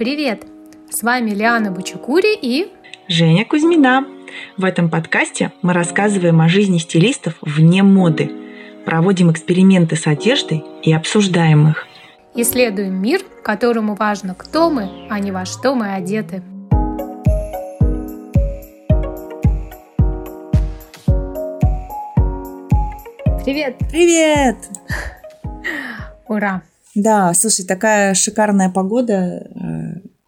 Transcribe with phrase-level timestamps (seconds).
[0.00, 0.46] Привет!
[0.88, 2.72] С вами Лиана Бучукури и
[3.06, 4.06] Женя Кузьмина.
[4.56, 8.30] В этом подкасте мы рассказываем о жизни стилистов вне моды,
[8.86, 11.86] проводим эксперименты с одеждой и обсуждаем их.
[12.34, 16.42] Исследуем мир, которому важно, кто мы, а не во что мы одеты.
[23.44, 23.76] Привет!
[23.90, 24.56] Привет!
[26.26, 26.62] Ура!
[26.94, 29.69] Да, слушай, такая шикарная погода э,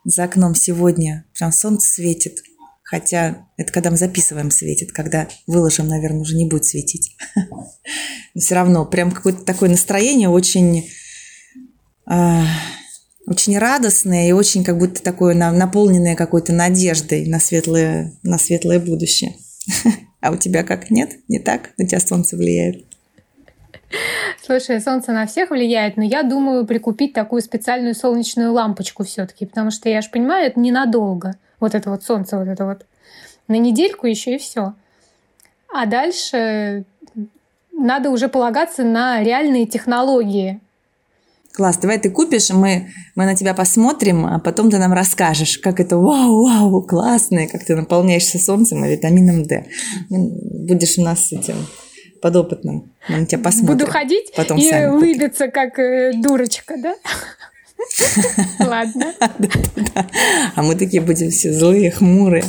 [0.04, 1.24] за окном сегодня.
[1.34, 2.42] Прям солнце светит.
[2.82, 7.16] Хотя это когда мы записываем светит, когда выложим, наверное, уже не будет светить.
[8.34, 10.90] Но все равно прям какое-то такое настроение очень,
[12.10, 12.42] э,
[13.26, 19.36] очень радостное и очень как будто такое наполненное какой-то надеждой на светлое, на светлое будущее.
[20.20, 20.88] А у тебя как?
[20.88, 21.18] Нет?
[21.26, 21.72] Не так?
[21.78, 22.86] На тебя солнце влияет?
[24.44, 29.46] Слушай, солнце на всех влияет, но я думаю прикупить такую специальную солнечную лампочку все таки
[29.46, 31.34] потому что я же понимаю, это ненадолго.
[31.60, 32.86] Вот это вот солнце, вот это вот.
[33.48, 34.74] На недельку еще и все.
[35.72, 36.84] А дальше
[37.72, 40.60] надо уже полагаться на реальные технологии.
[41.52, 45.80] Класс, давай ты купишь, мы, мы на тебя посмотрим, а потом ты нам расскажешь, как
[45.80, 49.66] это вау, вау, классно, как ты наполняешься солнцем и витамином D.
[50.08, 51.56] Будешь у нас этим
[52.22, 52.94] подопытным.
[53.08, 53.78] Мы на тебя посмотрим.
[53.78, 56.94] Буду ходить Потом и улыбиться, как э, дурочка, да?
[58.60, 59.12] Ладно.
[60.54, 62.44] А мы такие будем все злые, хмурые.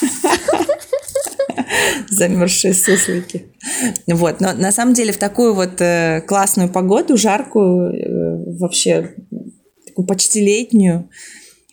[2.08, 3.52] Замерзшие суслики.
[4.06, 4.40] Вот.
[4.40, 9.14] Но на самом деле в такую вот э, классную погоду, жаркую, э, вообще
[9.86, 11.08] такую почти летнюю,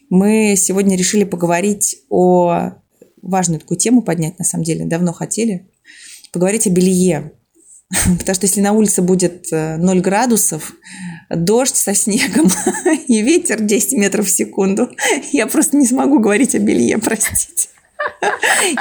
[0.10, 2.74] мы сегодня решили поговорить о
[3.22, 5.69] важную такую тему поднять, на самом деле, давно хотели
[6.32, 7.34] поговорить о белье.
[8.20, 10.74] Потому что если на улице будет 0 э, градусов,
[11.30, 12.48] дождь со снегом
[13.08, 14.90] и ветер 10 метров в секунду,
[15.32, 17.70] я просто не смогу говорить о белье, простите.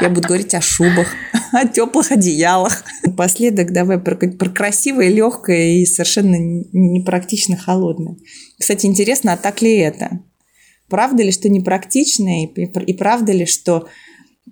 [0.00, 1.08] Я буду говорить о шубах,
[1.52, 2.84] о теплых одеялах.
[3.16, 8.16] Последок давай про, про красивое, легкое и совершенно непрактично холодное.
[8.58, 10.20] Кстати, интересно, а так ли это?
[10.88, 13.88] Правда ли, что непрактично, и, и правда ли, что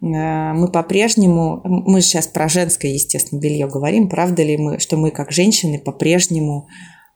[0.00, 5.32] мы по-прежнему, мы сейчас про женское, естественно, белье говорим, правда ли мы, что мы как
[5.32, 6.68] женщины по-прежнему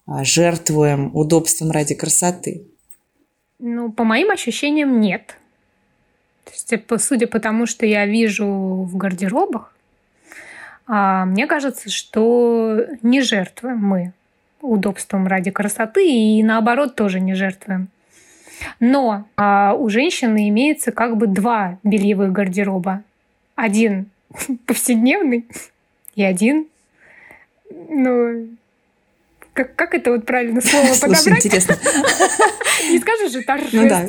[0.07, 2.67] а, жертвуем удобством ради красоты?
[3.59, 5.37] Ну, по моим ощущениям, нет.
[6.45, 9.75] То есть, судя по тому, что я вижу в гардеробах,
[10.87, 14.13] а, мне кажется, что не жертвуем мы
[14.61, 17.89] удобством ради красоты и наоборот тоже не жертвуем.
[18.79, 23.03] Но а, у женщины имеется как бы два бельевых гардероба.
[23.55, 24.11] Один
[24.67, 25.47] повседневный
[26.15, 26.67] и один,
[27.71, 28.49] ну,
[29.53, 31.47] как, как это вот правильно слово Слушай, подобрать?
[31.47, 31.77] интересно.
[32.91, 33.83] Не скажешь же торжественный.
[33.83, 34.07] Ну, да.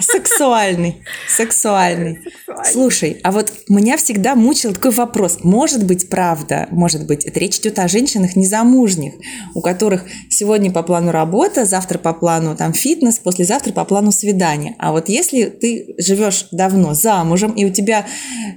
[0.00, 1.02] Сексуальный.
[1.28, 2.20] Сексуальный.
[2.64, 5.38] Слушай, а вот меня всегда мучил такой вопрос.
[5.42, 9.14] Может быть, правда, может быть, это речь идет о женщинах незамужних,
[9.54, 14.74] у которых сегодня по плану работа, завтра по плану там фитнес, послезавтра по плану свидания.
[14.78, 18.06] А вот если ты живешь давно замужем, и у тебя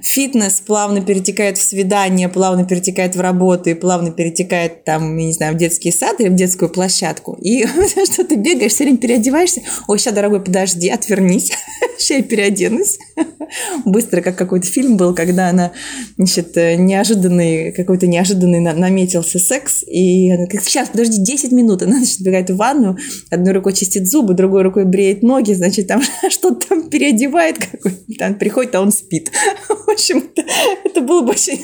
[0.02, 5.32] фитнес плавно перетекает в свидание, плавно перетекает в работу и плавно перетекает там, я не
[5.32, 7.66] знаю, в детские сад или в детскую площадку, и
[8.12, 11.52] что ты бегаешь, все время переодеваешься, ой, сейчас, дорогой, подожди, отвернись,
[11.98, 12.98] сейчас я переоденусь.
[13.84, 15.72] Быстро, как какой-то фильм был, когда она,
[16.16, 22.20] значит, неожиданный, какой-то неожиданный наметился секс, и она говорит, сейчас, подожди, 10 минут, она, значит,
[22.20, 22.96] бегает в ванну,
[23.30, 28.34] одной рукой чистит зубы, другой рукой бреет ноги, значит, там что-то там переодевает, какой там
[28.34, 29.30] приходит, а он спит.
[29.68, 30.46] В общем, это,
[30.84, 31.60] это было бы очень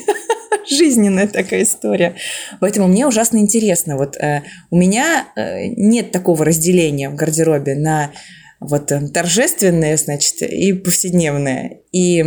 [0.69, 2.15] жизненная такая история.
[2.59, 3.97] Поэтому мне ужасно интересно.
[3.97, 8.11] Вот э, у меня э, нет такого разделения в гардеробе на
[8.59, 11.79] вот э, торжественное, значит, и повседневное.
[11.91, 12.23] И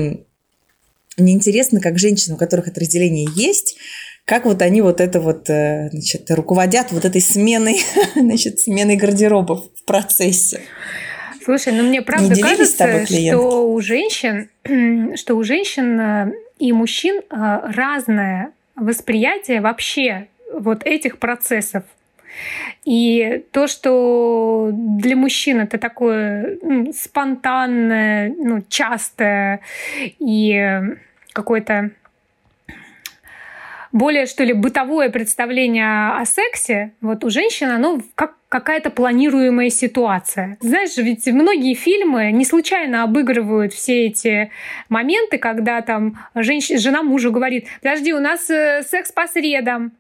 [1.17, 3.77] мне интересно, как женщины, у которых это разделение есть,
[4.25, 7.81] как вот они вот это вот, э, значит, руководят вот этой сменой,
[8.15, 10.61] значит, сменой гардеробов в процессе.
[11.45, 14.49] Слушай, ну мне правда кажется, что у женщин,
[15.17, 21.85] что у женщин э, и мужчин разное восприятие вообще вот этих процессов.
[22.85, 29.61] И то, что для мужчин это такое ну, спонтанное, ну, частое
[30.19, 30.81] и
[31.33, 31.91] какое-то
[33.93, 40.57] более, что ли, бытовое представление о сексе, вот у женщин оно как какая-то планируемая ситуация.
[40.61, 44.51] Знаешь, ведь многие фильмы не случайно обыгрывают все эти
[44.89, 49.93] моменты, когда там женщина, жена мужу говорит, подожди, у нас э, секс по средам,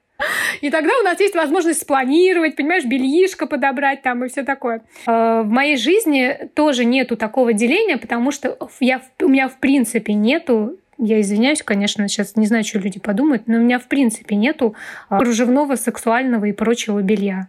[0.61, 4.83] И тогда у нас есть возможность спланировать, понимаешь, бельишко подобрать там и все такое.
[5.07, 10.15] Э, в моей жизни тоже нету такого деления, потому что я, у меня в принципе
[10.15, 14.35] нету я извиняюсь, конечно, сейчас не знаю, что люди подумают, но у меня в принципе
[14.35, 14.75] нету
[15.11, 17.49] э, кружевного, сексуального и прочего белья.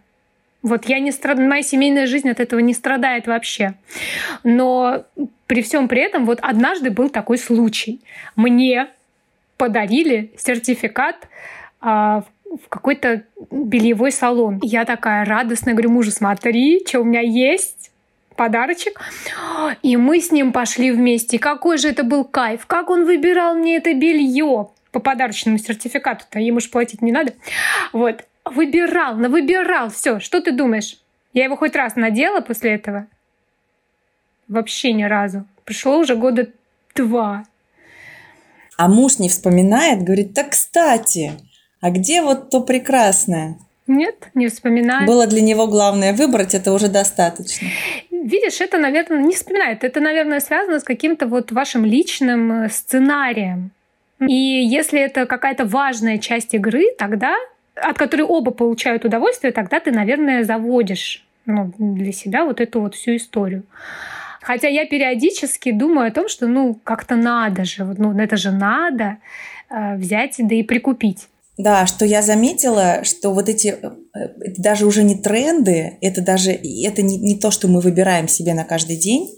[0.62, 3.74] Вот я не страдаю, моя семейная жизнь от этого не страдает вообще.
[4.42, 5.04] Но
[5.46, 8.00] при всем при этом вот однажды был такой случай.
[8.36, 8.88] Мне
[9.56, 11.28] подарили сертификат
[11.80, 14.60] а, в какой-то бельевой салон.
[14.62, 17.90] Я такая радостная, говорю, мужу, смотри, что у меня есть
[18.36, 19.00] подарочек.
[19.82, 21.38] И мы с ним пошли вместе.
[21.38, 22.66] Какой же это был кайф.
[22.66, 26.38] Как он выбирал мне это белье по подарочному сертификату-то.
[26.38, 27.34] Ему же платить не надо.
[27.92, 28.24] Вот.
[28.44, 29.90] Выбирал, на выбирал.
[29.90, 30.98] Все, что ты думаешь?
[31.34, 33.06] Я его хоть раз надела после этого?
[34.46, 35.44] Вообще ни разу.
[35.64, 36.48] Прошло уже года
[36.94, 37.44] два.
[38.78, 41.32] А муж не вспоминает, говорит, так кстати,
[41.80, 43.58] а где вот то прекрасное?
[43.86, 45.06] Нет, не вспоминает.
[45.06, 47.68] Было для него главное выбрать, это уже достаточно.
[48.10, 49.82] Видишь, это, наверное, не вспоминает.
[49.82, 53.70] Это, наверное, связано с каким-то вот вашим личным э, сценарием.
[54.20, 57.34] И если это какая-то важная часть игры, тогда
[57.74, 62.94] от которой оба получают удовольствие, тогда ты, наверное, заводишь ну, для себя вот эту вот
[62.94, 63.62] всю историю.
[64.42, 69.18] Хотя я периодически думаю о том, что ну как-то надо же, ну это же надо
[69.70, 71.28] э, взять да и прикупить.
[71.58, 76.52] Да, что я заметила, что вот эти, э, это даже уже не тренды, это даже,
[76.52, 79.28] это не, не то, что мы выбираем себе на каждый день,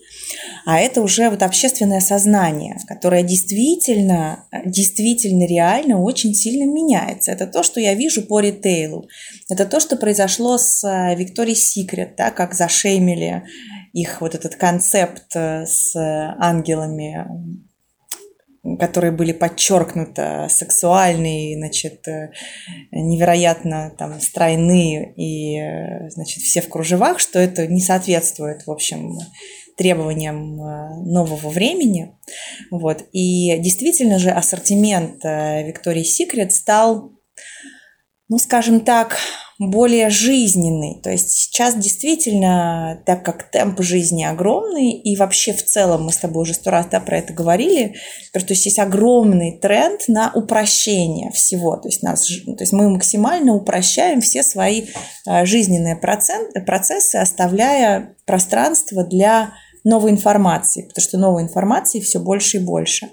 [0.66, 7.32] а это уже вот общественное сознание, которое действительно, действительно реально очень сильно меняется.
[7.32, 9.08] Это то, что я вижу по ритейлу.
[9.48, 10.86] Это то, что произошло с
[11.16, 13.44] Викторией Секрет, да, как зашеймили
[13.94, 15.96] их вот этот концепт э, с
[16.38, 17.26] ангелами
[18.78, 22.30] которые были подчеркнуто сексуальные, значит, э,
[22.92, 29.18] невероятно там стройные и, э, значит, все в кружевах, что это не соответствует, в общем,
[29.78, 32.12] требованиям э, нового времени.
[32.70, 33.02] Вот.
[33.12, 37.12] И действительно же ассортимент Victoria's Secret стал,
[38.30, 39.18] ну, скажем так,
[39.58, 41.00] более жизненный.
[41.02, 46.16] То есть сейчас действительно, так как темп жизни огромный, и вообще в целом мы с
[46.16, 47.96] тобой уже сто раз да, про это говорили,
[48.32, 51.76] то есть есть огромный тренд на упрощение всего.
[51.76, 54.86] То есть, нас, то есть мы максимально упрощаем все свои
[55.28, 62.60] э, жизненные процессы, оставляя пространство для новой информации, потому что новой информации все больше и
[62.60, 63.08] больше.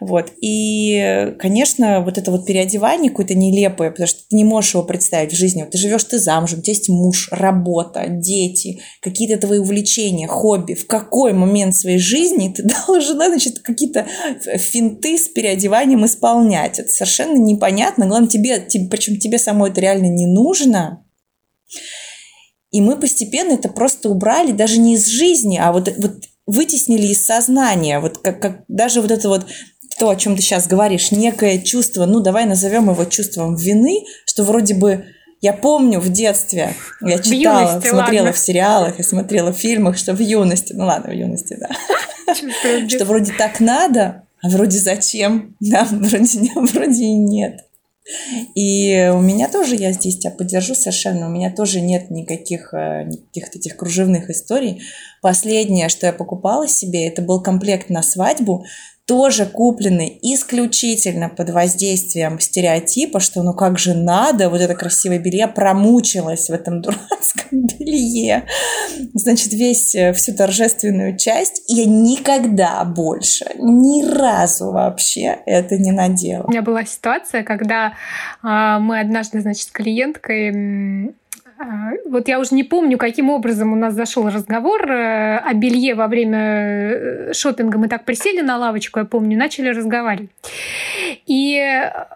[0.00, 0.32] Вот.
[0.40, 5.32] И, конечно, вот это вот переодевание какое-то нелепое, потому что ты не можешь его представить
[5.32, 5.62] в жизни.
[5.62, 10.74] Вот ты живешь, ты замужем, у тебя есть муж, работа, дети, какие-то твои увлечения, хобби.
[10.74, 14.06] В какой момент своей жизни ты должна, значит, какие-то
[14.56, 16.78] финты с переодеванием исполнять?
[16.78, 18.06] Это совершенно непонятно.
[18.06, 21.04] Главное, тебе, тебе причем тебе самой это реально не нужно.
[22.70, 27.24] И мы постепенно это просто убрали даже не из жизни, а вот, вот вытеснили из
[27.24, 28.00] сознания.
[28.00, 29.46] Вот как, как даже вот это вот
[29.98, 34.42] то, о чем ты сейчас говоришь, некое чувство, ну давай назовем его чувством вины, что
[34.44, 35.04] вроде бы
[35.40, 38.32] я помню в детстве, я читала, юности, смотрела ладно.
[38.32, 41.68] в сериалах, я смотрела в фильмах, что в юности, ну ладно, в юности, да,
[42.88, 47.60] что вроде так надо, а вроде зачем, да, вроде, вроде и нет.
[48.54, 53.04] И у меня тоже, я здесь тебя поддержу совершенно, у меня тоже нет никаких, э,
[53.04, 54.82] никаких этих кружевных историй.
[55.24, 58.66] Последнее, что я покупала себе, это был комплект на свадьбу,
[59.06, 65.48] тоже куплены исключительно под воздействием стереотипа, что ну как же надо, вот это красивое белье,
[65.48, 68.44] промучилась в этом дурацком белье.
[69.14, 76.44] Значит, весь, э, всю торжественную часть я никогда больше, ни разу вообще это не надела.
[76.44, 77.94] У меня была ситуация, когда
[78.42, 81.14] э, мы однажды, значит, клиенткой
[82.06, 86.08] вот я уже не помню, каким образом у нас зашел разговор э, о белье во
[86.08, 87.78] время э, шопинга.
[87.78, 90.30] Мы так присели на лавочку, я помню, начали разговаривать.
[91.26, 91.54] И,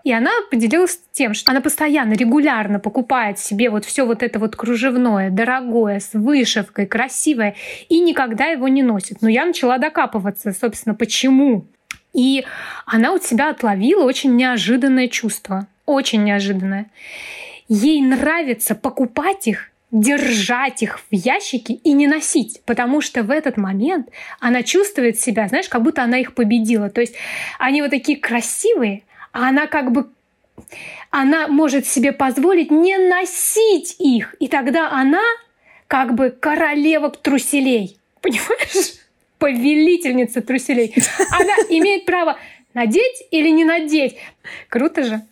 [0.04, 4.56] и она поделилась тем, что она постоянно, регулярно покупает себе вот все вот это вот
[4.56, 7.54] кружевное, дорогое, с вышивкой, красивое,
[7.88, 9.22] и никогда его не носит.
[9.22, 11.66] Но я начала докапываться, собственно, почему.
[12.12, 12.44] И
[12.86, 15.66] она у себя отловила очень неожиданное чувство.
[15.86, 16.90] Очень неожиданное
[17.68, 23.56] ей нравится покупать их, держать их в ящике и не носить, потому что в этот
[23.56, 24.08] момент
[24.40, 26.90] она чувствует себя, знаешь, как будто она их победила.
[26.90, 27.14] То есть
[27.58, 30.08] они вот такие красивые, а она как бы
[31.10, 35.22] она может себе позволить не носить их, и тогда она
[35.86, 38.94] как бы королева труселей, понимаешь?
[39.38, 40.94] Повелительница труселей.
[41.30, 42.36] Она имеет право
[42.74, 44.16] надеть или не надеть.
[44.68, 45.22] Круто же.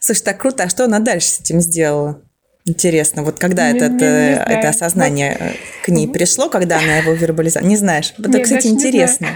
[0.00, 0.64] Слушай, так круто.
[0.64, 2.20] А что она дальше с этим сделала?
[2.66, 5.48] Интересно, вот когда не, этот, не, не э, это осознание вот.
[5.48, 7.68] Э, к ней пришло, когда она его вербализовала?
[7.68, 8.14] Не знаешь?
[8.18, 9.28] Это, Нет, кстати, интересно.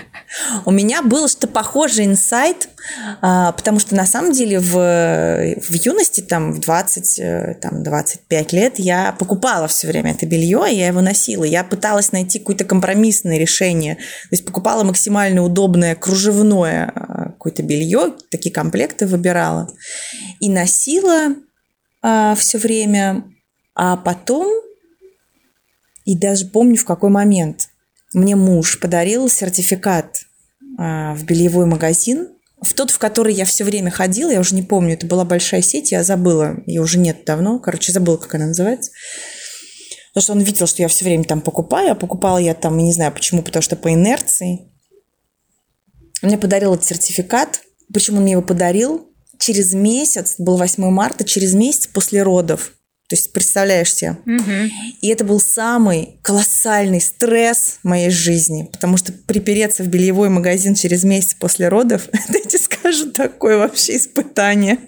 [0.64, 2.70] У меня был что-то похожий инсайт,
[3.20, 8.52] а, потому что на самом деле в, в юности, там, в 20, э, там, 25
[8.54, 11.44] лет я покупала все время это белье, и я его носила.
[11.44, 13.96] Я пыталась найти какое-то компромиссное решение.
[13.96, 19.70] То есть покупала максимально удобное кружевное какое-то белье, такие комплекты выбирала.
[20.40, 21.36] И носила
[22.02, 23.24] а, все время,
[23.74, 24.46] а потом,
[26.04, 27.68] и даже помню в какой момент,
[28.12, 30.22] мне муж подарил сертификат
[30.78, 32.28] а, в бельевой магазин,
[32.60, 35.62] в тот, в который я все время ходила, я уже не помню, это была большая
[35.62, 38.90] сеть, я забыла, ее уже нет давно, короче, забыла, как она называется.
[40.12, 42.92] Потому что он видел, что я все время там покупаю, а покупала я там, не
[42.92, 44.67] знаю почему, потому что по инерции.
[46.22, 49.08] Он мне подарил этот сертификат, причем он мне его подарил
[49.38, 52.72] через месяц, был 8 марта, через месяц после родов.
[53.08, 54.18] То есть, представляешь себе?
[54.26, 54.52] Угу.
[55.00, 60.74] И это был самый колоссальный стресс в моей жизни, потому что припереться в бельевой магазин
[60.74, 64.78] через месяц после родов, это, я тебе скажу, такое вообще испытание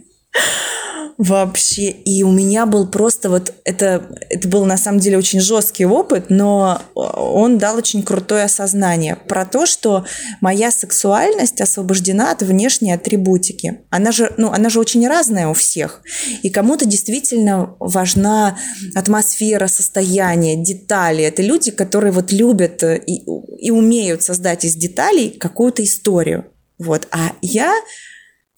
[1.19, 1.91] вообще.
[1.91, 6.27] И у меня был просто вот это, это был на самом деле очень жесткий опыт,
[6.29, 10.05] но он дал очень крутое осознание про то, что
[10.41, 13.81] моя сексуальность освобождена от внешней атрибутики.
[13.91, 16.03] Она же, ну, она же очень разная у всех.
[16.43, 18.59] И кому-то действительно важна
[18.95, 21.25] атмосфера, состояние, детали.
[21.25, 23.23] Это люди, которые вот любят и,
[23.59, 26.47] и умеют создать из деталей какую-то историю.
[26.79, 27.07] Вот.
[27.11, 27.75] А я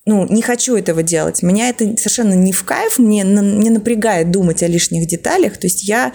[0.04, 1.42] ну, не хочу этого делать.
[1.42, 5.58] Меня это совершенно не в кайф, мне не напрягает думать о лишних деталях.
[5.58, 6.12] То есть я,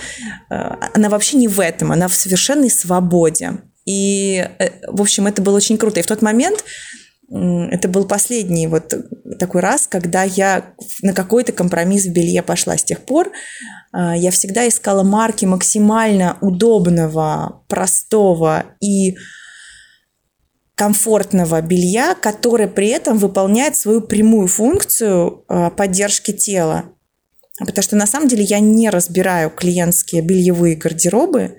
[0.50, 0.56] э,
[0.94, 3.54] она вообще не в этом, она в совершенной свободе.
[3.86, 6.00] И, э, в общем, это было очень круто.
[6.00, 6.64] И в тот момент
[7.30, 8.94] это был последний вот
[9.38, 12.78] такой раз, когда я на какой-то компромисс в белье пошла.
[12.78, 13.28] С тех пор
[13.94, 19.18] э, я всегда искала марки максимально удобного, простого и
[20.78, 26.86] комфортного белья, которое при этом выполняет свою прямую функцию э, поддержки тела.
[27.58, 31.58] Потому что на самом деле я не разбираю клиентские бельевые гардеробы,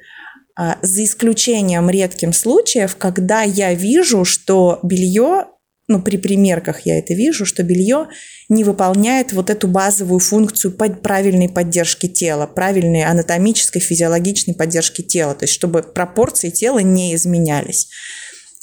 [0.56, 5.46] а, за исключением редким случаев, когда я вижу, что белье,
[5.88, 8.08] ну при примерках я это вижу, что белье
[8.48, 15.34] не выполняет вот эту базовую функцию под правильной поддержки тела, правильной анатомической, физиологичной поддержки тела,
[15.34, 17.88] то есть чтобы пропорции тела не изменялись.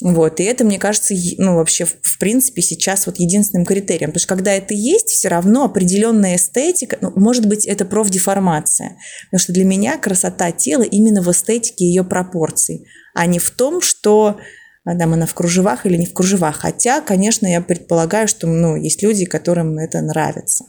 [0.02, 4.10] Вот, и это, мне кажется, ну, вообще, в принципе, сейчас вот единственным критерием.
[4.10, 8.98] Потому что когда это есть, все равно определенная эстетика, ну, может быть, это профдеформация.
[9.30, 13.80] Потому что для меня красота тела именно в эстетике ее пропорций, а не в том,
[13.80, 14.38] что
[14.84, 16.56] а, там она в кружевах или не в кружевах.
[16.56, 20.66] Хотя, конечно, я предполагаю, что ну, есть люди, которым это нравится.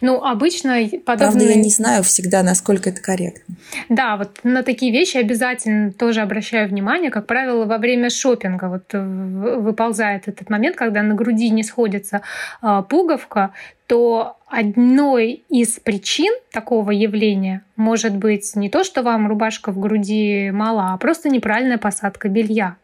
[0.00, 0.74] Ну, обычно
[1.04, 1.04] подобные...
[1.04, 3.54] Правда, я не знаю всегда, насколько это корректно.
[3.88, 7.10] Да, вот на такие вещи обязательно тоже обращаю внимание.
[7.10, 12.22] Как правило, во время шопинга вот выползает этот момент, когда на груди не сходится
[12.60, 13.52] а, пуговка,
[13.86, 20.50] то одной из причин такого явления может быть не то, что вам рубашка в груди
[20.52, 22.76] мала, а просто неправильная посадка белья.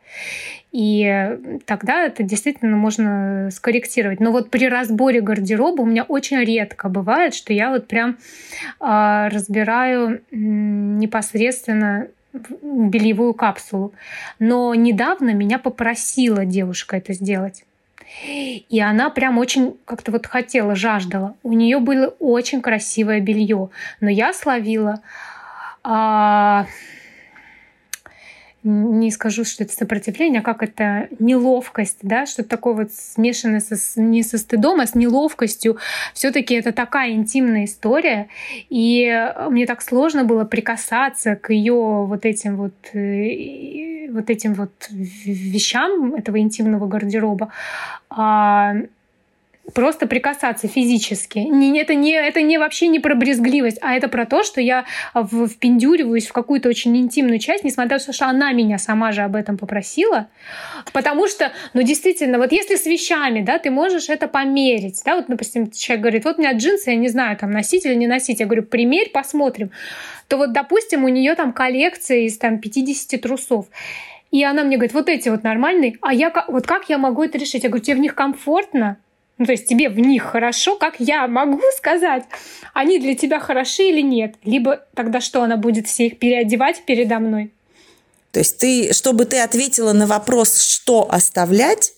[0.79, 4.21] И тогда это действительно можно скорректировать.
[4.21, 8.19] Но вот при разборе гардероба у меня очень редко бывает, что я вот прям
[8.79, 12.09] э, разбираю непосредственно
[12.61, 13.95] бельевую капсулу.
[14.39, 17.65] Но недавно меня попросила девушка это сделать.
[18.29, 21.37] И она прям очень как-то вот хотела, жаждала.
[21.43, 23.71] У нее было очень красивое белье,
[24.03, 25.01] но я словила
[25.83, 26.67] а,
[28.67, 33.77] не скажу, что это сопротивление, а как это неловкость, да, что такое вот смешанное со,
[34.01, 35.79] не со стыдом, а с неловкостью.
[36.13, 38.29] все таки это такая интимная история,
[38.69, 44.73] и мне так сложно было прикасаться к ее вот этим вот э, вот этим вот
[44.91, 47.53] вещам этого интимного гардероба.
[49.77, 51.39] А, просто прикасаться физически.
[51.39, 54.85] Не, это, не, это не вообще не про брезгливость, а это про то, что я
[55.15, 59.23] в, впендюриваюсь в какую-то очень интимную часть, несмотря на то, что она меня сама же
[59.23, 60.29] об этом попросила.
[60.93, 65.27] Потому что, ну, действительно, вот если с вещами, да, ты можешь это померить, да, вот,
[65.29, 68.41] допустим, человек говорит, вот у меня джинсы, я не знаю, там, носить или не носить.
[68.41, 69.71] Я говорю, примерь, посмотрим.
[70.29, 73.67] То вот, допустим, у нее там коллекция из там 50 трусов.
[74.31, 77.39] И она мне говорит, вот эти вот нормальные, а я вот как я могу это
[77.39, 77.63] решить?
[77.63, 78.99] Я говорю, тебе в них комфортно?
[79.39, 82.25] Ну, то есть тебе в них хорошо, как я могу сказать,
[82.75, 84.35] они для тебя хороши или нет?
[84.45, 87.53] Либо тогда что, она будет все их переодевать передо мной?
[88.33, 91.93] То есть ты, чтобы ты ответила на вопрос, что оставлять,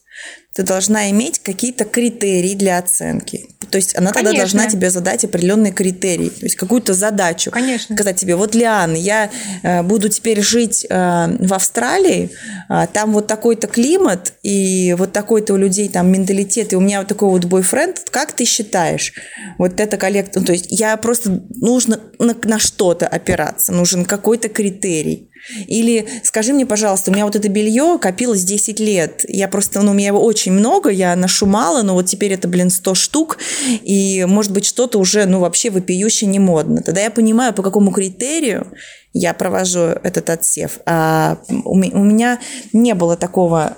[0.54, 3.48] ты должна иметь какие-то критерии для оценки.
[3.70, 4.30] То есть она Конечно.
[4.30, 7.50] тогда должна тебе задать определенные критерии, то есть какую-то задачу.
[7.50, 7.94] Конечно.
[7.94, 9.30] Сказать тебе, вот, Лиан, я
[9.62, 12.30] э, буду теперь жить э, в Австралии,
[12.68, 17.00] э, там вот такой-то климат, и вот такой-то у людей там менталитет, и у меня
[17.00, 19.12] вот такой вот бойфренд, как ты считаешь?
[19.58, 20.34] Вот это коллект...
[20.34, 21.42] Ну, то есть я просто...
[21.50, 25.30] Нужно на, на что-то опираться, нужен какой-то критерий.
[25.66, 29.24] Или скажи мне, пожалуйста, у меня вот это белье копилось 10 лет.
[29.28, 32.48] Я просто, ну, у меня его очень много, я ношу мало, но вот теперь это,
[32.48, 33.38] блин, 100 штук,
[33.82, 36.82] и, может быть, что-то уже, ну, вообще вопиюще не модно.
[36.82, 38.66] Тогда я понимаю, по какому критерию
[39.12, 40.78] я провожу этот отсев.
[40.86, 42.38] А у меня
[42.72, 43.76] не было такого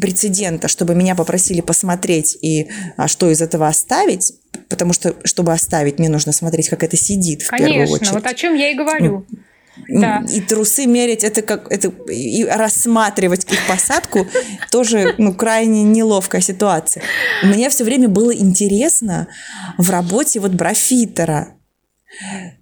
[0.00, 4.34] прецедента, чтобы меня попросили посмотреть и а что из этого оставить,
[4.68, 8.12] потому что, чтобы оставить, мне нужно смотреть, как это сидит в Конечно, первую очередь.
[8.12, 9.26] вот о чем я и говорю.
[9.88, 10.24] Да.
[10.32, 14.26] И трусы мерить, это как это и рассматривать их посадку
[14.70, 17.02] тоже ну, крайне неловкая ситуация.
[17.42, 19.28] Мне все время было интересно
[19.78, 21.56] в работе вот брафитера.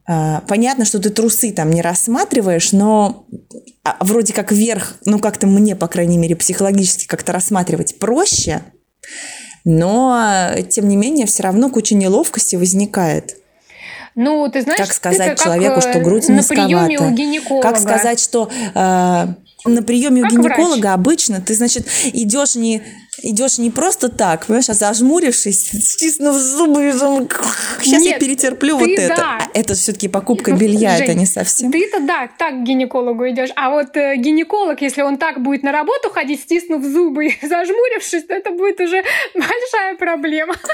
[0.07, 3.27] А, понятно, что ты трусы там не рассматриваешь, но
[3.85, 8.63] а, вроде как вверх, ну как-то мне, по крайней мере, психологически как-то рассматривать проще,
[9.65, 13.37] но тем не менее все равно куча неловкости возникает.
[14.15, 17.69] Ну, ты знаешь, как сказать человеку, как, что грудь на приеме у гинеколога.
[17.69, 19.27] Как сказать, что э,
[19.65, 20.95] на приеме Как у гинеколога врач.
[20.95, 22.83] обычно ты, значит, идешь не
[23.31, 28.99] идешь не просто так, понимаешь, а зажмурившись, стиснув зубы, сейчас я Нет, перетерплю ты вот
[28.99, 29.17] это.
[29.17, 29.39] да.
[29.41, 31.73] А это все-таки покупка белья, это Жень, не совсем.
[31.73, 33.51] Ты-то да, так к гинекологу идешь.
[33.57, 38.25] А вот э, гинеколог, если он так будет на работу ходить, стиснув зубы и зажмурившись,
[38.25, 39.03] то это будет уже
[39.35, 40.55] большая проблема.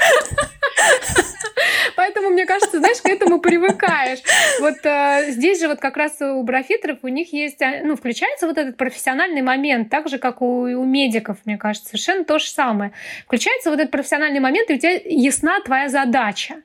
[1.95, 4.19] Поэтому, мне кажется, знаешь, к этому привыкаешь.
[4.59, 8.47] Вот э, здесь же вот как раз у брафитеров у них есть, э, ну, включается
[8.47, 12.49] вот этот профессиональный момент, так же, как у, у медиков, мне кажется, совершенно то же
[12.49, 12.91] самое.
[13.25, 16.55] Включается вот этот профессиональный момент, и у тебя ясна твоя задача.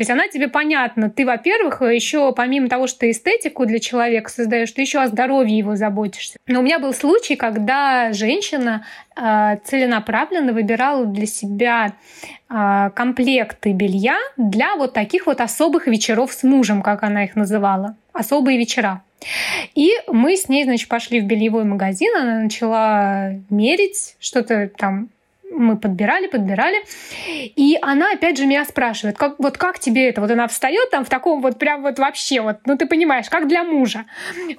[0.00, 1.10] То есть она тебе понятна.
[1.10, 5.76] Ты, во-первых, еще помимо того, что эстетику для человека создаешь, ты еще о здоровье его
[5.76, 6.38] заботишься.
[6.46, 11.92] Но у меня был случай, когда женщина э, целенаправленно выбирала для себя
[12.48, 17.96] э, комплекты белья для вот таких вот особых вечеров с мужем, как она их называла.
[18.12, 19.02] Особые вечера.
[19.74, 25.10] И мы с ней, значит, пошли в бельевой магазин, она начала мерить что-то там
[25.50, 26.78] мы подбирали, подбирали.
[27.26, 30.20] И она опять же меня спрашивает, как, вот как тебе это?
[30.20, 33.48] Вот она встает там в таком вот прям вот вообще вот, ну ты понимаешь, как
[33.48, 34.06] для мужа.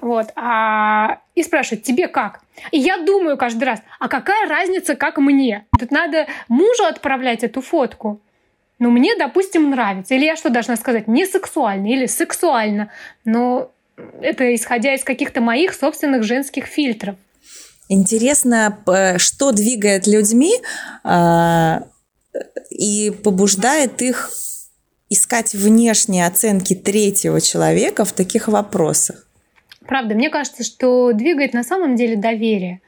[0.00, 0.28] Вот.
[0.36, 2.40] А, и спрашивает, тебе как?
[2.70, 5.66] И я думаю каждый раз, а какая разница, как мне?
[5.78, 8.20] Тут надо мужу отправлять эту фотку.
[8.78, 10.14] Ну, мне, допустим, нравится.
[10.14, 11.06] Или я что должна сказать?
[11.06, 12.90] Не сексуально или сексуально.
[13.24, 13.70] Но
[14.20, 17.16] это исходя из каких-то моих собственных женских фильтров.
[17.88, 18.78] Интересно,
[19.18, 20.54] что двигает людьми
[21.04, 21.82] а,
[22.70, 24.30] и побуждает их
[25.10, 29.26] искать внешние оценки третьего человека в таких вопросах.
[29.86, 32.80] Правда, мне кажется, что двигает на самом деле доверие.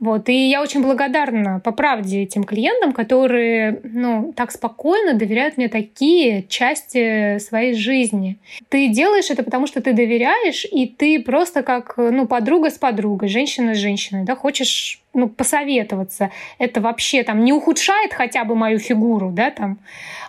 [0.00, 0.30] Вот.
[0.30, 6.42] И я очень благодарна, по правде, этим клиентам, которые ну, так спокойно доверяют мне такие
[6.48, 8.38] части своей жизни.
[8.70, 13.28] Ты делаешь это, потому что ты доверяешь, и ты просто как ну, подруга с подругой,
[13.28, 16.30] женщина с женщиной, да, хочешь ну, посоветоваться.
[16.58, 19.78] Это вообще там не ухудшает хотя бы мою фигуру, да, там.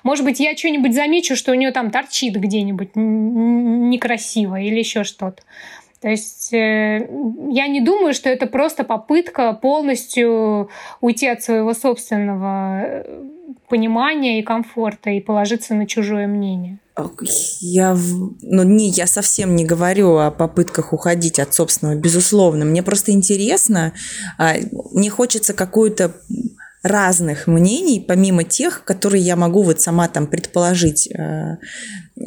[0.03, 5.43] Может быть, я что-нибудь замечу, что у нее там торчит где-нибудь некрасиво или еще что-то.
[6.01, 7.07] То есть э,
[7.49, 13.23] я не думаю, что это просто попытка полностью уйти от своего собственного э,
[13.69, 16.79] понимания и комфорта и положиться на чужое мнение.
[17.61, 22.65] Я, в- ну, не, я совсем не говорю о попытках уходить от собственного, безусловно.
[22.65, 23.93] Мне просто интересно,
[24.37, 24.55] а,
[24.91, 26.15] мне хочется какую-то
[26.83, 31.07] разных мнений, помимо тех, которые я могу вот сама там предположить.
[31.11, 31.57] Э,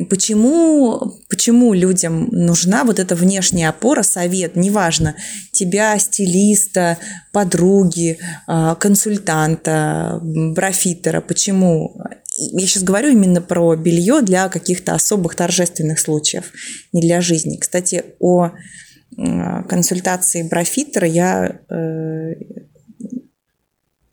[0.08, 5.14] Почему, почему людям нужна вот эта внешняя опора, совет, неважно,
[5.52, 6.98] тебя, стилиста,
[7.32, 12.00] подруги, э, консультанта, брафитера, почему?
[12.36, 16.50] Я сейчас говорю именно про белье для каких-то особых торжественных случаев,
[16.92, 17.56] не для жизни.
[17.56, 21.60] Кстати, о э, консультации брафитера я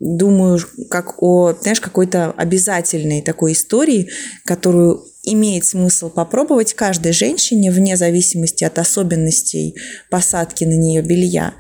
[0.01, 0.59] думаю,
[0.89, 4.09] как о, знаешь, какой-то обязательной такой истории,
[4.45, 9.75] которую имеет смысл попробовать каждой женщине вне зависимости от особенностей
[10.09, 11.53] посадки на нее белья,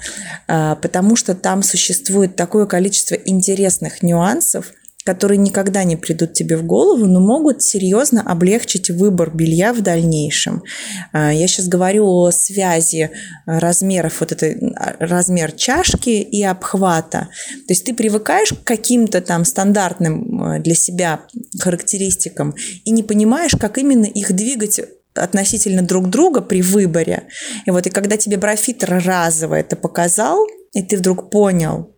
[0.47, 4.73] А, потому что там существует такое количество интересных нюансов,
[5.03, 10.63] которые никогда не придут тебе в голову, но могут серьезно облегчить выбор белья в дальнейшем.
[11.11, 13.11] А, я сейчас говорю о связи
[13.45, 14.55] размеров, вот это
[14.99, 17.29] размер чашки и обхвата.
[17.67, 21.21] То есть ты привыкаешь к каким-то там стандартным э, для себя
[21.59, 22.53] характеристикам
[22.85, 24.81] и не понимаешь, как именно их двигать
[25.13, 27.23] относительно друг друга при выборе.
[27.65, 31.95] И вот и когда тебе брофитер разово это показал, и ты вдруг понял,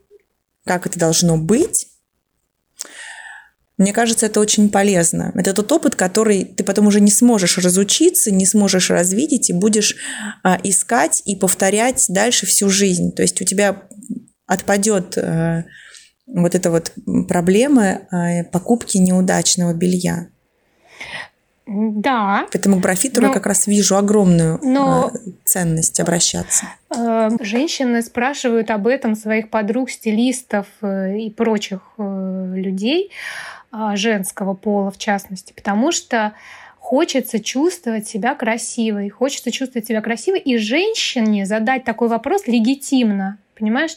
[0.65, 1.82] как это должно быть,
[3.83, 5.33] мне кажется, это очень полезно.
[5.35, 9.97] Это тот опыт, который ты потом уже не сможешь разучиться, не сможешь развидеть и будешь
[10.41, 13.11] а, искать и повторять дальше всю жизнь.
[13.11, 13.83] То есть у тебя
[14.47, 15.65] отпадет а,
[16.25, 16.93] вот эта вот
[17.27, 20.27] проблема а, покупки неудачного белья.
[21.65, 22.45] Да.
[22.51, 25.11] Поэтому к брофитеру я как раз вижу огромную но,
[25.45, 26.65] ценность обращаться.
[26.95, 33.11] Э, женщины спрашивают об этом своих подруг, стилистов э, и прочих э, людей
[33.95, 36.33] женского пола в частности, потому что
[36.79, 43.37] хочется чувствовать себя красивой, хочется чувствовать себя красивой, и женщине задать такой вопрос легитимно.
[43.55, 43.95] Понимаешь,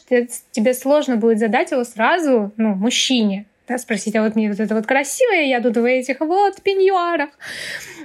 [0.51, 4.73] тебе сложно будет задать его сразу, ну, мужчине, да, спросить, а вот мне вот это
[4.75, 7.29] вот красивое, я тут в этих вот пеньюарах.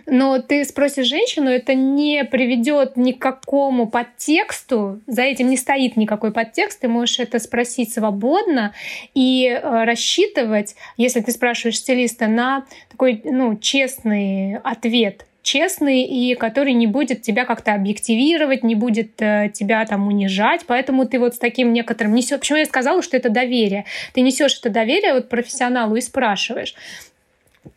[0.07, 5.97] Но ты спросишь женщину, это не приведет ни к какому подтексту, за этим не стоит
[5.97, 8.75] никакой подтекст, ты можешь это спросить свободно
[9.15, 16.73] и э, рассчитывать, если ты спрашиваешь стилиста, на такой ну, честный ответ– честный и который
[16.73, 20.63] не будет тебя как-то объективировать, не будет э, тебя там унижать.
[20.67, 22.39] Поэтому ты вот с таким некоторым несешь.
[22.39, 23.85] Почему я сказала, что это доверие?
[24.15, 26.75] Ты несешь это доверие вот профессионалу и спрашиваешь.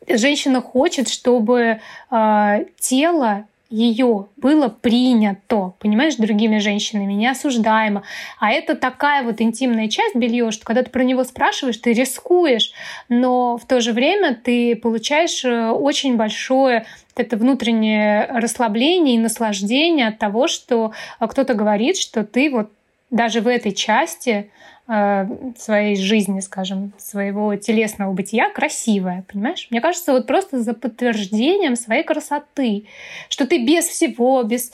[0.08, 1.80] Женщина хочет, чтобы
[2.12, 8.04] э, тело ее было принято, понимаешь, другими женщинами, не осуждаемо.
[8.40, 12.74] А это такая вот интимная часть белье, что когда ты про него спрашиваешь, ты рискуешь,
[13.10, 16.86] но в то же время ты получаешь э, очень большое
[17.18, 22.72] это внутреннее расслабление и наслаждение от того, что э, кто-то говорит, что ты вот
[23.10, 24.50] даже в этой части
[24.88, 29.68] своей жизни, скажем, своего телесного бытия красивая, понимаешь?
[29.72, 32.86] Мне кажется, вот просто за подтверждением своей красоты,
[33.30, 34.72] что ты без всего, без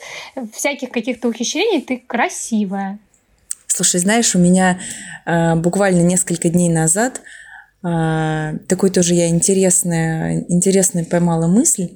[0.52, 2.98] всяких каких-то ухищрений, ты красивая.
[3.66, 4.78] Слушай, знаешь, у меня
[5.24, 7.22] э, буквально несколько дней назад
[7.84, 11.88] а, такой тоже я интересная, интересная поймала мысль.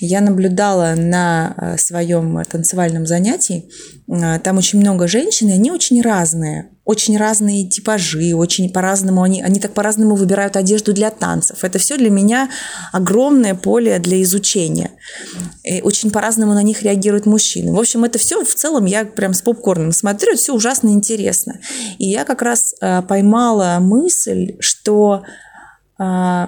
[0.00, 3.68] Я наблюдала на а, своем танцевальном занятии,
[4.06, 9.58] там очень много женщин, и они очень разные очень разные типажи, очень по-разному, они, они
[9.58, 11.64] так по-разному выбирают одежду для танцев.
[11.64, 12.50] Это все для меня
[12.92, 14.90] огромное поле для изучения.
[15.62, 17.72] И очень по-разному на них реагируют мужчины.
[17.72, 21.58] В общем, это все в целом я прям с попкорном смотрю, все ужасно интересно.
[21.98, 25.22] И я как раз э, поймала мысль, что
[25.98, 26.46] э,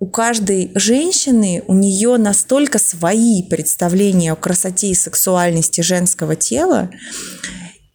[0.00, 6.90] у каждой женщины, у нее настолько свои представления о красоте и сексуальности женского тела,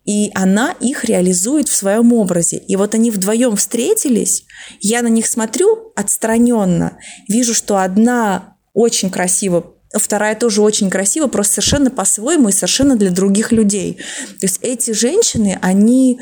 [0.05, 2.57] и она их реализует в своем образе.
[2.57, 4.45] И вот они вдвоем встретились,
[4.79, 11.61] я на них смотрю отстраненно, вижу, что одна очень красиво вторая тоже очень красиво, просто
[11.61, 13.97] совершенно по-своему и совершенно для других людей.
[14.39, 16.19] То есть эти женщины, они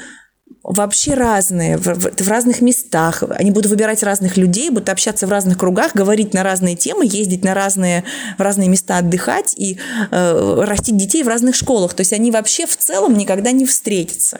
[0.64, 3.24] вообще разные, в, в, в разных местах.
[3.30, 7.44] Они будут выбирать разных людей, будут общаться в разных кругах, говорить на разные темы, ездить
[7.44, 8.06] на разные,
[8.38, 9.78] в разные места отдыхать и
[10.12, 11.94] э, растить детей в разных школах.
[11.94, 14.40] То есть они вообще в целом никогда не встретятся.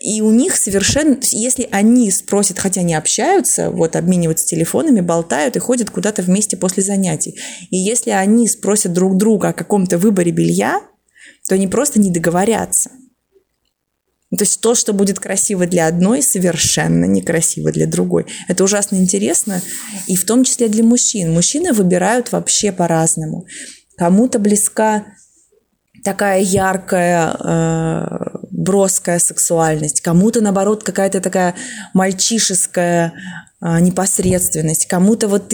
[0.00, 1.18] И у них совершенно...
[1.30, 6.82] Если они спросят, хотя они общаются, вот обмениваются телефонами, болтают и ходят куда-то вместе после
[6.82, 7.38] занятий.
[7.68, 10.80] И если они спросят друг друга о каком-то выборе белья,
[11.46, 12.90] то они просто не договорятся.
[14.30, 18.26] Ну, то есть то, что будет красиво для одной, совершенно некрасиво для другой.
[18.46, 19.60] Это ужасно интересно,
[20.06, 21.32] и в том числе для мужчин.
[21.32, 23.46] Мужчины выбирают вообще по-разному.
[23.96, 25.04] Кому-то близка
[26.04, 31.54] такая яркая, э, броская сексуальность, кому-то, наоборот, какая-то такая
[31.92, 33.12] мальчишеская
[33.60, 35.52] непосредственность, кому-то вот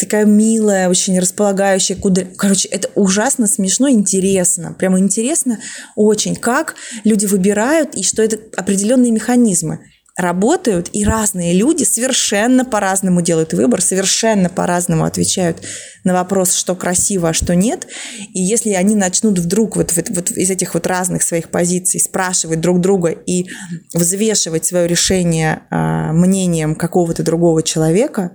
[0.00, 2.22] такая милая, очень располагающая куда...
[2.36, 4.74] Короче, это ужасно смешно, интересно.
[4.78, 5.60] Прямо интересно
[5.94, 9.80] очень, как люди выбирают и что это определенные механизмы
[10.20, 15.62] работают, и разные люди совершенно по-разному делают выбор, совершенно по-разному отвечают
[16.04, 17.86] на вопрос, что красиво, а что нет.
[18.34, 22.60] И если они начнут вдруг вот, вот, вот из этих вот разных своих позиций спрашивать
[22.60, 23.48] друг друга и
[23.94, 28.32] взвешивать свое решение э, мнением какого-то другого человека,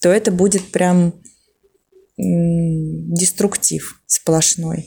[0.00, 1.14] то это будет прям
[2.18, 4.86] деструктив сплошной.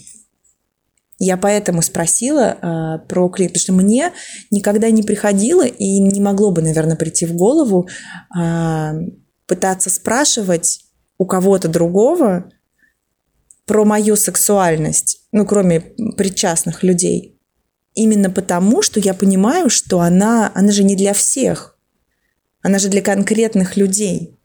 [1.23, 4.11] Я поэтому спросила э, про клиент, потому что мне
[4.49, 7.87] никогда не приходило и не могло бы, наверное, прийти в голову
[8.35, 8.91] э,
[9.45, 10.83] пытаться спрашивать
[11.19, 12.49] у кого-то другого
[13.67, 15.81] про мою сексуальность, ну, кроме
[16.17, 17.39] причастных людей.
[17.93, 21.77] Именно потому, что я понимаю, что она, она же не для всех.
[22.63, 24.39] Она же для конкретных людей.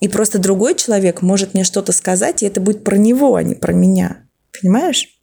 [0.00, 3.56] И просто другой человек может мне что-то сказать, и это будет про него, а не
[3.56, 4.26] про меня.
[4.58, 5.19] Понимаешь?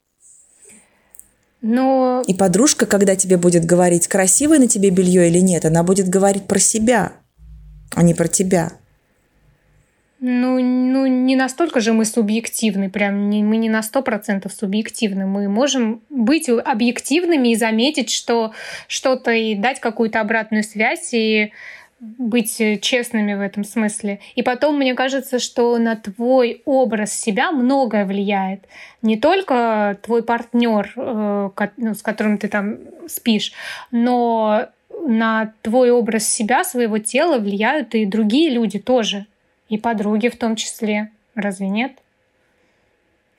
[1.60, 2.22] Но...
[2.26, 6.46] И подружка, когда тебе будет говорить, красивое на тебе белье или нет, она будет говорить
[6.46, 7.12] про себя,
[7.94, 8.72] а не про тебя.
[10.20, 15.26] Ну, ну, не настолько же мы субъективны, прям не, мы не на сто процентов субъективны.
[15.26, 18.52] Мы можем быть объективными и заметить, что
[18.88, 21.52] что-то и дать какую-то обратную связь и
[22.00, 24.20] быть э, честными в этом смысле.
[24.34, 28.64] И потом, мне кажется, что на твой образ себя многое влияет.
[29.02, 33.52] Не только твой партнер, э, ну, с которым ты там спишь,
[33.90, 34.68] но
[35.06, 39.26] на твой образ себя, своего тела влияют и другие люди тоже.
[39.68, 41.10] И подруги в том числе.
[41.34, 41.92] Разве нет?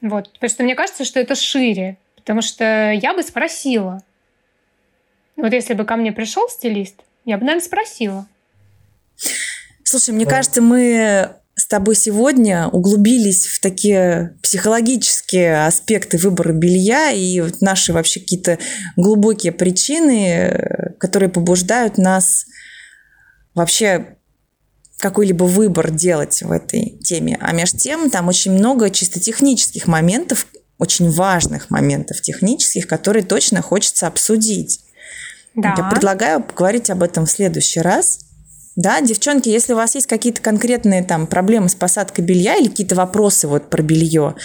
[0.01, 0.31] Вот.
[0.33, 1.97] Потому что мне кажется, что это шире.
[2.15, 4.03] Потому что я бы спросила.
[5.35, 8.27] Вот если бы ко мне пришел стилист, я бы, наверное, спросила.
[9.89, 17.41] Слушай, мне кажется, мы с тобой сегодня углубились в такие психологические аспекты выбора белья и
[17.59, 18.59] наши вообще какие-то
[18.97, 22.45] глубокие причины, которые побуждают нас
[23.55, 24.17] вообще
[24.99, 27.39] какой-либо выбор делать в этой теме.
[27.41, 30.45] А между тем там очень много чисто технических моментов,
[30.77, 34.81] очень важных моментов технических, которые точно хочется обсудить.
[35.55, 35.73] Да.
[35.75, 38.28] Я предлагаю поговорить об этом в следующий раз.
[38.79, 42.95] Да, девчонки, если у вас есть какие-то конкретные там проблемы с посадкой белья или какие-то
[42.95, 44.35] вопросы вот про белье,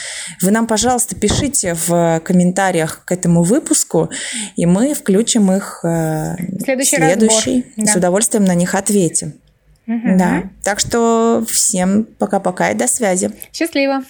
[0.42, 4.10] вы нам, пожалуйста, пишите в комментариях к этому выпуску,
[4.56, 7.92] и мы включим их э, следующий, следующий да.
[7.92, 9.34] с удовольствием на них ответим.
[9.86, 10.16] Угу.
[10.18, 10.42] Да.
[10.64, 13.30] Так что всем пока-пока и до связи.
[13.52, 14.02] Счастливо.